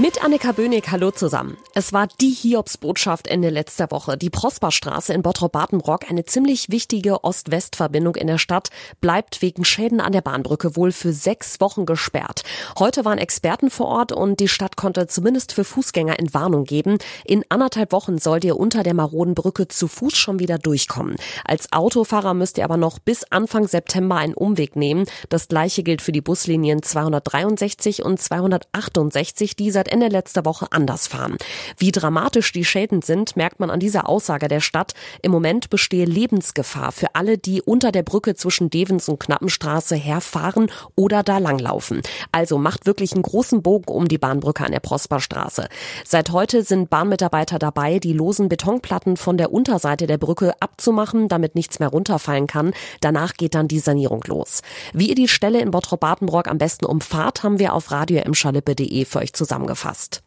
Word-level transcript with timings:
Mit 0.00 0.22
Annika 0.22 0.52
Bönig, 0.52 0.92
hallo 0.92 1.10
zusammen. 1.10 1.56
Es 1.74 1.92
war 1.92 2.06
die 2.20 2.30
Hiobsbotschaft 2.30 3.26
Ende 3.26 3.50
letzter 3.50 3.90
Woche. 3.90 4.16
Die 4.16 4.30
Prosperstraße 4.30 5.12
in 5.12 5.22
Bottrop-Badenbrock, 5.22 6.08
eine 6.08 6.24
ziemlich 6.24 6.70
wichtige 6.70 7.24
Ost-West-Verbindung 7.24 8.14
in 8.14 8.28
der 8.28 8.38
Stadt, 8.38 8.70
bleibt 9.00 9.42
wegen 9.42 9.64
Schäden 9.64 10.00
an 10.00 10.12
der 10.12 10.20
Bahnbrücke 10.20 10.76
wohl 10.76 10.92
für 10.92 11.12
sechs 11.12 11.60
Wochen 11.60 11.84
gesperrt. 11.84 12.44
Heute 12.78 13.04
waren 13.04 13.18
Experten 13.18 13.70
vor 13.70 13.86
Ort 13.86 14.12
und 14.12 14.38
die 14.38 14.46
Stadt 14.46 14.76
konnte 14.76 15.08
zumindest 15.08 15.52
für 15.52 15.64
Fußgänger 15.64 16.20
Entwarnung 16.20 16.62
geben. 16.62 16.98
In 17.24 17.44
anderthalb 17.48 17.90
Wochen 17.90 18.18
sollt 18.18 18.44
ihr 18.44 18.56
unter 18.56 18.84
der 18.84 18.94
maroden 18.94 19.34
Brücke 19.34 19.66
zu 19.66 19.88
Fuß 19.88 20.16
schon 20.16 20.38
wieder 20.38 20.58
durchkommen. 20.58 21.16
Als 21.44 21.72
Autofahrer 21.72 22.34
müsst 22.34 22.56
ihr 22.58 22.64
aber 22.64 22.76
noch 22.76 23.00
bis 23.00 23.24
Anfang 23.32 23.66
September 23.66 24.14
einen 24.14 24.34
Umweg 24.34 24.76
nehmen. 24.76 25.06
Das 25.28 25.48
gleiche 25.48 25.82
gilt 25.82 26.02
für 26.02 26.12
die 26.12 26.20
Buslinien 26.20 26.84
263 26.84 28.04
und 28.04 28.22
268, 28.22 29.56
die 29.56 29.72
seit 29.72 29.87
Ende 29.88 30.08
letzter 30.08 30.44
Woche 30.44 30.66
anders 30.70 31.06
fahren. 31.06 31.36
Wie 31.76 31.92
dramatisch 31.92 32.52
die 32.52 32.64
Schäden 32.64 33.02
sind, 33.02 33.36
merkt 33.36 33.60
man 33.60 33.70
an 33.70 33.80
dieser 33.80 34.08
Aussage 34.08 34.48
der 34.48 34.60
Stadt. 34.60 34.94
Im 35.22 35.32
Moment 35.32 35.70
bestehe 35.70 36.04
Lebensgefahr 36.04 36.92
für 36.92 37.14
alle, 37.14 37.38
die 37.38 37.62
unter 37.62 37.92
der 37.92 38.02
Brücke 38.02 38.34
zwischen 38.34 38.70
Devens 38.70 39.08
und 39.08 39.20
Knappenstraße 39.20 39.96
herfahren 39.96 40.70
oder 40.94 41.22
da 41.22 41.38
langlaufen. 41.38 42.02
Also 42.32 42.58
macht 42.58 42.86
wirklich 42.86 43.12
einen 43.12 43.22
großen 43.22 43.62
Bogen 43.62 43.92
um 43.92 44.08
die 44.08 44.18
Bahnbrücke 44.18 44.64
an 44.64 44.72
der 44.72 44.80
Prosperstraße. 44.80 45.68
Seit 46.04 46.30
heute 46.30 46.62
sind 46.62 46.90
Bahnmitarbeiter 46.90 47.58
dabei, 47.58 47.98
die 47.98 48.12
losen 48.12 48.48
Betonplatten 48.48 49.16
von 49.16 49.38
der 49.38 49.52
Unterseite 49.52 50.06
der 50.06 50.18
Brücke 50.18 50.52
abzumachen, 50.60 51.28
damit 51.28 51.54
nichts 51.54 51.78
mehr 51.78 51.88
runterfallen 51.88 52.46
kann. 52.46 52.74
Danach 53.00 53.34
geht 53.34 53.54
dann 53.54 53.68
die 53.68 53.78
Sanierung 53.78 54.22
los. 54.26 54.60
Wie 54.92 55.08
ihr 55.08 55.14
die 55.14 55.28
Stelle 55.28 55.60
in 55.60 55.70
Bottrop-Badenbrock 55.70 56.48
am 56.48 56.58
besten 56.58 56.84
umfahrt, 56.84 57.42
haben 57.42 57.58
wir 57.58 57.72
auf 57.72 57.90
radioemschalippe.de 57.90 59.04
für 59.04 59.20
euch 59.20 59.32
zusammengefasst 59.32 59.77
zusammengefasst. 59.78 60.22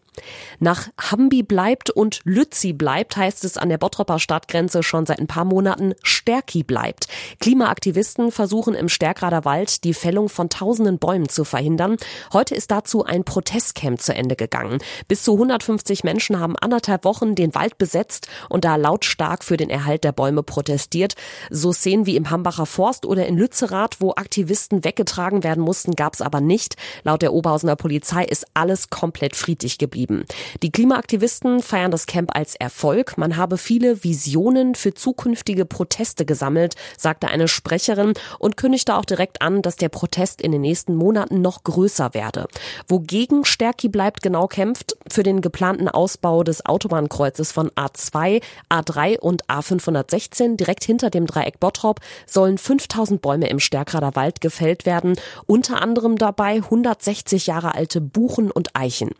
Nach 0.59 0.89
Hambi 0.99 1.41
bleibt 1.41 1.89
und 1.89 2.19
Lützi 2.23 2.73
bleibt 2.73 3.15
heißt 3.15 3.45
es 3.45 3.57
an 3.57 3.69
der 3.69 3.77
Bottropper 3.77 4.19
Stadtgrenze 4.19 4.83
schon 4.83 5.05
seit 5.05 5.19
ein 5.19 5.27
paar 5.27 5.45
Monaten 5.45 5.93
Stärki 6.03 6.63
bleibt. 6.63 7.07
Klimaaktivisten 7.39 8.31
versuchen 8.31 8.75
im 8.75 8.89
Stärkrader 8.89 9.45
Wald 9.45 9.83
die 9.85 9.93
Fällung 9.93 10.29
von 10.29 10.49
tausenden 10.49 10.99
Bäumen 10.99 11.29
zu 11.29 11.45
verhindern. 11.45 11.97
Heute 12.33 12.55
ist 12.55 12.71
dazu 12.71 13.05
ein 13.05 13.23
Protestcamp 13.23 14.01
zu 14.01 14.13
Ende 14.13 14.35
gegangen. 14.35 14.79
Bis 15.07 15.23
zu 15.23 15.33
150 15.33 16.03
Menschen 16.03 16.39
haben 16.39 16.57
anderthalb 16.57 17.05
Wochen 17.05 17.33
den 17.33 17.55
Wald 17.55 17.77
besetzt 17.77 18.27
und 18.49 18.65
da 18.65 18.75
lautstark 18.75 19.43
für 19.43 19.57
den 19.57 19.69
Erhalt 19.69 20.03
der 20.03 20.11
Bäume 20.11 20.43
protestiert. 20.43 21.15
So 21.49 21.71
Szenen 21.71 22.05
wie 22.05 22.17
im 22.17 22.29
Hambacher 22.29 22.65
Forst 22.65 23.05
oder 23.05 23.25
in 23.25 23.37
Lützerath, 23.37 23.97
wo 23.99 24.11
Aktivisten 24.11 24.83
weggetragen 24.83 25.43
werden 25.43 25.63
mussten, 25.63 25.95
gab 25.95 26.13
es 26.13 26.21
aber 26.21 26.41
nicht. 26.41 26.75
Laut 27.03 27.21
der 27.21 27.33
Oberhausener 27.33 27.75
Polizei 27.75 28.25
ist 28.25 28.45
alles 28.53 28.89
komplett 28.89 29.35
friedlich 29.35 29.77
geblieben 29.77 30.00
geblieben. 30.01 30.25
Die 30.63 30.71
Klimaaktivisten 30.71 31.61
feiern 31.61 31.91
das 31.91 32.05
Camp 32.05 32.35
als 32.35 32.55
Erfolg. 32.55 33.17
Man 33.17 33.37
habe 33.37 33.57
viele 33.57 34.03
Visionen 34.03 34.75
für 34.75 34.93
zukünftige 34.93 35.65
Proteste 35.65 36.25
gesammelt, 36.25 36.75
sagte 36.97 37.27
eine 37.27 37.47
Sprecherin 37.47 38.13
und 38.39 38.57
kündigte 38.57 38.95
auch 38.95 39.05
direkt 39.05 39.41
an, 39.41 39.61
dass 39.61 39.75
der 39.75 39.89
Protest 39.89 40.41
in 40.41 40.51
den 40.51 40.61
nächsten 40.61 40.95
Monaten 40.95 41.41
noch 41.41 41.63
größer 41.63 42.13
werde. 42.13 42.47
Wogegen 42.87 43.45
Stärki 43.45 43.89
bleibt 43.89 44.21
genau 44.21 44.47
kämpft, 44.47 44.97
für 45.09 45.23
den 45.23 45.41
geplanten 45.41 45.87
Ausbau 45.87 46.43
des 46.43 46.65
Autobahnkreuzes 46.65 47.51
von 47.51 47.69
A2, 47.71 48.41
A3 48.69 49.19
und 49.19 49.45
A516 49.45 50.55
direkt 50.55 50.83
hinter 50.83 51.09
dem 51.09 51.25
Dreieck 51.25 51.59
Bottrop 51.59 51.99
sollen 52.25 52.57
5000 52.57 53.21
Bäume 53.21 53.49
im 53.49 53.59
Stärkrader 53.59 54.15
Wald 54.15 54.41
gefällt 54.41 54.85
werden, 54.85 55.15
unter 55.45 55.81
anderem 55.81 56.17
dabei 56.17 56.55
160 56.55 57.47
Jahre 57.47 57.75
alte 57.75 58.01
Buchen 58.01 58.51
und 58.51 58.75
Eichen. 58.75 59.11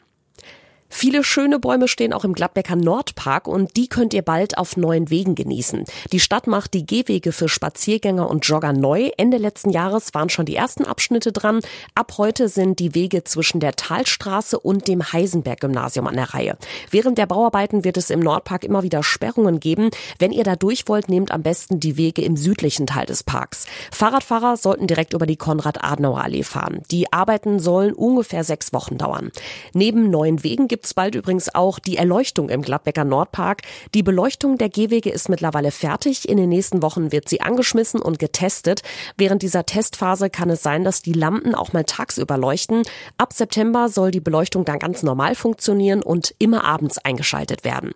Viele 0.94 1.24
schöne 1.24 1.58
Bäume 1.58 1.88
stehen 1.88 2.12
auch 2.12 2.26
im 2.26 2.34
Gladbecker 2.34 2.76
Nordpark 2.76 3.48
und 3.48 3.76
die 3.78 3.88
könnt 3.88 4.14
ihr 4.14 4.22
bald 4.22 4.58
auf 4.58 4.76
neuen 4.76 5.10
Wegen 5.10 5.36
genießen. 5.36 5.86
Die 6.12 6.20
Stadt 6.20 6.48
macht 6.48 6.74
die 6.74 6.86
Gehwege 6.86 7.32
für 7.32 7.48
Spaziergänger 7.48 8.30
und 8.30 8.46
Jogger 8.46 8.74
neu. 8.74 9.10
Ende 9.18 9.38
letzten 9.38 9.72
Jahres 9.72 10.14
waren 10.14 10.30
schon 10.30 10.46
die 10.46 10.56
ersten 10.56 10.86
Abschnitte 10.86 11.32
dran. 11.32 11.62
Ab 11.96 12.16
heute 12.18 12.50
sind 12.50 12.80
die 12.80 12.94
Wege 12.94 13.24
zwischen 13.24 13.60
der 13.62 13.76
Talstraße 13.76 14.60
und 14.60 14.88
dem 14.90 15.12
Heisenberg-Gymnasium 15.12 16.08
an 16.08 16.16
der 16.16 16.34
Reihe. 16.34 16.58
Während 16.92 17.18
der 17.18 17.26
Bauarbeiten 17.26 17.84
wird 17.84 17.98
es 17.98 18.10
im 18.10 18.20
Nordpark 18.20 18.66
immer 18.66 18.84
wieder 18.84 19.02
Sperrungen 19.02 19.62
geben. 19.62 19.90
Wenn 20.20 20.32
ihr 20.32 20.44
da 20.44 20.58
durch 20.58 20.88
wollt, 20.88 21.08
nehmt 21.08 21.32
am 21.32 21.42
besten 21.42 21.80
die 21.80 21.96
Wege 21.96 22.22
im 22.22 22.36
südlichen 22.36 22.86
Teil 22.86 23.06
des 23.06 23.24
Parks. 23.24 23.66
Fahrradfahrer 23.92 24.58
sollten 24.58 24.88
direkt 24.88 25.14
über 25.14 25.26
die 25.26 25.38
Konrad-Adenauer-Allee 25.38 26.44
fahren. 26.44 26.82
Die 26.92 27.12
Arbeiten 27.14 27.60
sollen 27.60 27.94
ungefähr 27.94 28.44
sechs 28.44 28.74
Wochen 28.74 28.98
dauern. 28.98 29.32
Neben 29.74 30.10
neuen 30.10 30.44
Wegen 30.44 30.68
gibt 30.68 30.81
gibt's 30.82 30.96
bald 30.96 31.14
übrigens 31.14 31.54
auch 31.54 31.78
die 31.78 31.98
Erleuchtung 31.98 32.50
im 32.50 32.64
Gladbecker 32.64 33.04
Nordpark. 33.04 33.62
Die 33.94 34.02
Beleuchtung 34.02 34.58
der 34.58 34.70
Gehwege 34.70 35.12
ist 35.12 35.30
mittlerweile 35.30 35.70
fertig. 35.70 36.28
In 36.28 36.38
den 36.38 36.50
nächsten 36.50 36.82
Wochen 36.82 37.12
wird 37.12 37.30
sie 37.30 37.40
angeschmissen 37.40 38.02
und 38.02 38.18
getestet. 38.18 38.82
Während 39.16 39.44
dieser 39.44 39.68
Testphase 39.68 40.32
kann 40.32 40.50
es 40.50 40.64
sein, 40.64 40.84
dass 40.84 41.04
die 41.04 41.14
Lampen 41.14 41.54
auch 41.54 41.72
mal 41.74 41.84
tagsüber 41.84 42.36
leuchten. 42.36 42.82
Ab 43.20 43.32
September 43.32 43.90
soll 43.90 44.10
die 44.10 44.22
Beleuchtung 44.22 44.66
dann 44.66 44.80
ganz 44.80 45.04
normal 45.04 45.36
funktionieren 45.36 46.02
und 46.02 46.34
immer 46.40 46.64
abends 46.64 46.98
eingeschaltet 46.98 47.64
werden. 47.64 47.92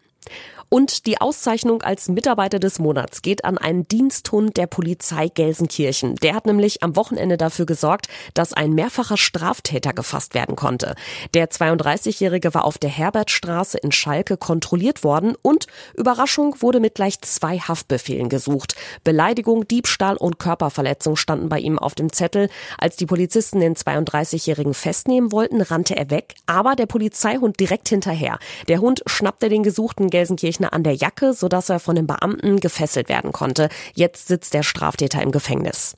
Und 0.69 1.05
die 1.05 1.21
Auszeichnung 1.21 1.81
als 1.83 2.09
Mitarbeiter 2.09 2.59
des 2.59 2.79
Monats 2.79 3.21
geht 3.21 3.45
an 3.45 3.57
einen 3.57 3.87
Diensthund 3.87 4.57
der 4.57 4.67
Polizei 4.67 5.27
Gelsenkirchen. 5.27 6.15
Der 6.15 6.33
hat 6.33 6.45
nämlich 6.45 6.81
am 6.81 6.95
Wochenende 6.95 7.37
dafür 7.37 7.65
gesorgt, 7.65 8.07
dass 8.33 8.53
ein 8.53 8.73
mehrfacher 8.73 9.17
Straftäter 9.17 9.93
gefasst 9.93 10.33
werden 10.33 10.55
konnte. 10.55 10.95
Der 11.33 11.49
32-Jährige 11.49 12.53
war 12.53 12.65
auf 12.65 12.77
der 12.77 12.89
Herbertstraße 12.89 13.77
in 13.77 13.91
Schalke 13.91 14.37
kontrolliert 14.37 15.03
worden 15.03 15.35
und 15.41 15.67
Überraschung 15.95 16.61
wurde 16.61 16.79
mit 16.79 16.95
gleich 16.95 17.21
zwei 17.21 17.59
Haftbefehlen 17.59 18.29
gesucht. 18.29 18.75
Beleidigung, 19.03 19.67
Diebstahl 19.67 20.17
und 20.17 20.39
Körperverletzung 20.39 21.15
standen 21.15 21.49
bei 21.49 21.59
ihm 21.59 21.77
auf 21.77 21.95
dem 21.95 22.11
Zettel. 22.11 22.49
Als 22.77 22.95
die 22.95 23.05
Polizisten 23.05 23.59
den 23.59 23.75
32-Jährigen 23.75 24.73
festnehmen 24.73 25.31
wollten, 25.31 25.61
rannte 25.61 25.95
er 25.95 26.09
weg, 26.09 26.35
aber 26.47 26.75
der 26.75 26.87
Polizeihund 26.87 27.59
direkt 27.59 27.89
hinterher. 27.89 28.39
Der 28.67 28.79
Hund 28.79 29.03
schnappte 29.05 29.49
den 29.49 29.63
gesuchten 29.63 30.09
Gelsenkirchen 30.09 30.54
Kirchner 30.55 30.73
an 30.73 30.83
der 30.83 30.95
Jacke, 30.95 31.33
sodass 31.33 31.69
er 31.69 31.79
von 31.79 31.95
den 31.95 32.07
Beamten 32.07 32.61
gefesselt 32.61 33.09
werden 33.09 33.33
konnte. 33.33 33.67
Jetzt 33.93 34.27
sitzt 34.27 34.53
der 34.53 34.63
Straftäter 34.63 35.21
im 35.21 35.31
Gefängnis. 35.31 35.95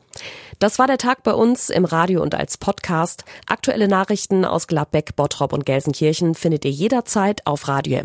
Das 0.57 0.79
war 0.79 0.87
der 0.87 0.97
Tag 0.97 1.21
bei 1.21 1.33
uns 1.33 1.69
im 1.69 1.85
Radio 1.85 2.23
und 2.23 2.33
als 2.33 2.57
Podcast. 2.57 3.23
Aktuelle 3.45 3.87
Nachrichten 3.87 4.45
aus 4.45 4.65
Gladbeck, 4.67 5.15
Bottrop 5.15 5.53
und 5.53 5.67
Gelsenkirchen 5.67 6.33
findet 6.33 6.65
ihr 6.65 6.71
jederzeit 6.71 7.45
auf 7.45 7.67
radio 7.67 8.01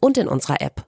und 0.00 0.16
in 0.16 0.28
unserer 0.28 0.62
App. 0.62 0.86